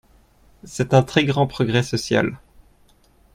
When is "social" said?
1.83-2.39